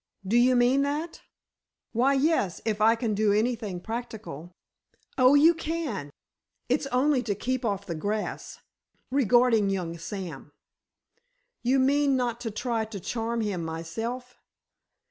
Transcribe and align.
"Do 0.25 0.35
you 0.35 0.55
mean 0.55 0.81
that?" 0.81 1.21
"Why, 1.91 2.15
yes, 2.15 2.59
if 2.65 2.81
I 2.81 2.95
can 2.95 3.13
do 3.13 3.31
anything 3.31 3.79
practical." 3.79 4.51
"Oh, 5.15 5.35
you 5.35 5.53
can! 5.53 6.09
It's 6.67 6.87
only 6.87 7.21
to 7.21 7.35
keep 7.35 7.63
off 7.63 7.85
the 7.85 7.93
grass, 7.93 8.57
regarding 9.11 9.69
young 9.69 9.99
Sam." 9.99 10.53
"You 11.61 11.77
mean 11.77 12.15
not 12.17 12.39
to 12.41 12.49
try 12.49 12.83
to 12.85 12.99
charm 12.99 13.41
him 13.41 13.63
myself?" 13.63 14.37